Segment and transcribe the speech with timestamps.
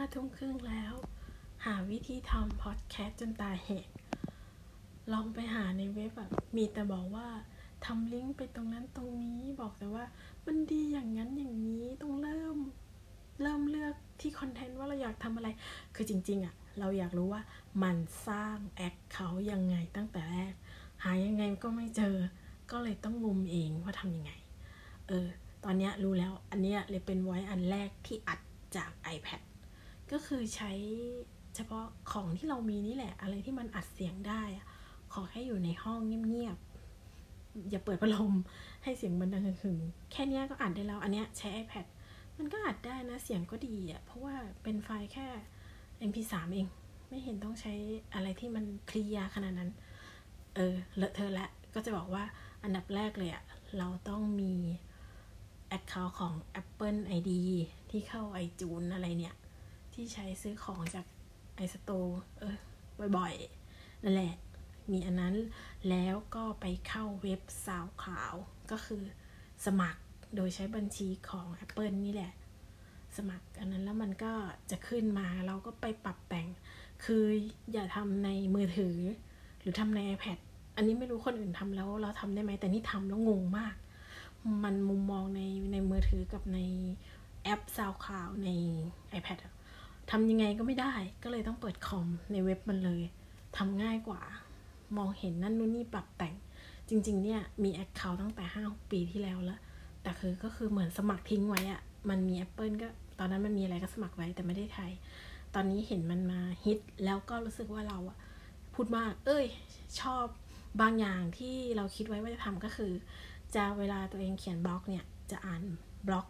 [0.00, 0.94] ห้าทุ่มครึ่งแล้ว
[1.64, 3.88] หาวิธีทำพอดแคสต์จนตาแหก
[5.12, 7.28] ลองไปหาในเว็บแบบมีแต่บอกว่า
[7.84, 10.04] ทำลิงก์ไปตรงนั้นตรงนี้บอกแต่ว่า
[10.46, 12.56] มันดีอย่างนั้นอย่างนี้ต้องเริ่ม
[13.42, 15.48] เริ่มเลือกที่คอนเทนต์ว่าเราอยากทำอะไร
[15.94, 17.42] คือจริง ๆอะเราอยากรู้ว่า
[17.82, 17.96] มัน
[18.28, 20.52] สร้างแอคเขายังไงตั้งแต่แรก
[21.04, 22.16] หายังไงก็ไม่เจอ
[22.70, 24.32] ก็เลยต้องงมเองว่าทำยังไง
[25.08, 25.26] เออ
[25.64, 28.40] ตอนนี้รู้แล้วอันนี้เลยเป็นไว้อันแรกที่อัด
[28.76, 29.40] จาก iPad
[30.12, 30.72] ก็คือใช้
[31.56, 34.42] เฉพาะของที่เรามีนี่แหละ อะไรที่มันอัดเสียงได้
[35.12, 38.32] ขอแค่อยู่ในห้องเงียบๆ อย่าเปิดพัดลม
[38.84, 39.78] ให้เสียงมันดังหึง
[40.12, 41.86] แค่นี้ก็อัดได้แล้ว อันเนี้ยใช้ iPad
[42.38, 45.26] มันก็อัดได้นะ เสียงก็ดีอะเพราะว่าเป็นไฟล์แค่
[46.08, 46.66] MP3 เอง
[47.08, 47.74] ไม่เห็นต้องใช้
[48.14, 49.70] อะไรที่มันเคลียร์ขนาดนั้น
[50.54, 52.24] เออ เลอะเทอะละ ก็จะบอกว่า
[52.62, 53.42] อันดับแรกเลยอะ
[53.78, 54.54] เราต้องมี
[55.78, 57.30] Account ของ Apple ID
[57.90, 59.36] ที่เข้า iTunes อะไรเนี่ย
[60.00, 61.06] ที่ใช้ซื้อของจาก
[61.64, 62.56] iStore เออ
[63.16, 64.34] บ่อยๆ นั่นแหละ
[64.92, 65.34] มีอันนั้น
[65.88, 68.34] แล้วก็ไปเข้าเว็บสาวขาว
[68.70, 69.02] ก็คือ
[69.66, 70.00] สมัคร
[70.36, 72.32] โดยใช้บัญชีของ Apple นี่แหละ
[73.16, 74.32] สมัครอันนั้นแล้วมันก็
[74.70, 76.48] จะขึ้นมาเราก็ไปปรับแต่ง
[77.04, 77.24] คือ
[77.72, 78.96] อย่าทำในมือถือ
[79.60, 80.38] หรือทำใน iPad
[80.76, 83.74] อันนี้ไม่รู้คนอื่นทำแล้วเราทำได้ไหมแต่นี่ทำแล้วงงมาก
[84.64, 85.40] มันมุมมองใน
[85.72, 86.58] ในมือถือกับใน
[87.42, 88.50] แอป SoundCloud ใน
[89.18, 89.57] iPad อะ
[90.10, 90.92] ทำยังไงก็ไม่ได้
[91.22, 93.02] ก็เลยต้องเปิดคอมในเว็บมันเลย
[93.56, 94.20] ทำง่ายกว่า
[94.96, 96.34] มองเห็นนั่นนู่นนี่ปรับแต่ง
[96.88, 99.60] จริง ๆ เนี่ยมี account ตั้งแต่ห้าปีที่แล้วแล้ว
[100.02, 104.86] แต่คือก็คือเหมือนสมัครทิ้งไว้อะมันมี Apple ก็ตอนนั้นมันมีอะไรก็สมัครไว้แต่ไม่ได้ใช้
[105.54, 108.16] ตอนนี้เห็นมันมาฮิตแล้วก็รู้สึกว่าเราอะ
[108.74, 109.46] พูดมาก เอ้ย
[110.00, 110.24] ชอบ
[110.80, 112.92] บางอย่างที่เราคิดไว้ว่าจะทำก็คือ
[113.54, 115.62] จะเวลาตัวเองเขียนบล็อกเนี่ย จะอ่าน
[116.08, 116.26] บล็อก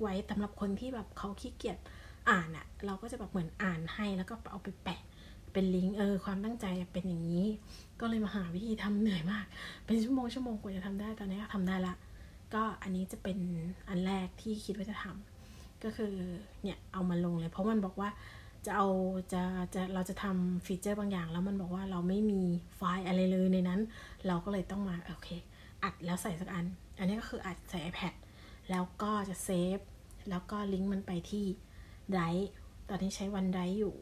[0.00, 1.78] ไว้สำหรับคนที่แบบเขาขี้เกียจ
[2.30, 5.00] อ่านอะเราก็จะแบบเหมือนอ่านให้แล้วก็เอาไปแปะ
[5.52, 7.46] เป็นลิงก์เออความตั้งใจเป็นอย่างนี้
[8.00, 9.44] ก็เลยมาหาวิธีทำเหนื่อยมาก
[9.84, 11.94] เป็นชั่วโมงชั่วโมงกว่าจะทำได้ตอนนี้ก็ทำได้ละ
[12.54, 13.38] ก็อันนี้จะเป็น
[13.88, 16.12] อันแรกที่คิดว่าจะทำก็คือ
[16.62, 18.08] เนี่ยเอามาลงเลย เพราะมันบอกว่า
[18.66, 18.88] จะเอา
[19.32, 19.42] จะ
[19.74, 22.42] จะเราจะทำฟีเจอร์บางอย่าง แล้วมันบอกว่าเราไม่มี
[22.76, 23.80] ไฟล์อะไรเลยในนั้น
[24.26, 25.30] เราก็เลยต้องมาโอเค
[25.82, 26.66] อัดแล้วใส่สักอัน
[26.98, 28.14] อันนี้ก็คืออัดใส่ iPad
[28.70, 29.78] แล้วก็จะเซฟ
[30.30, 31.46] แล้วก็ลิงก์มันไปที่
[32.14, 32.48] Drive
[32.88, 33.94] ตอนนี้ใช้ OneDrive อยู่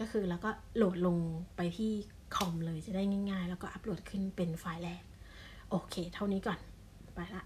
[0.00, 1.16] ก็คือแล้วก็โหลดลง
[1.56, 1.92] ไปที่
[2.36, 5.02] คอมเลยจะได้ง่าย ๆ แล้วก็อัปโหลดขึ้นเป็นไฟล์แรก
[5.70, 6.58] โอเค เท่านี้ก่อน
[7.14, 7.44] ไปละ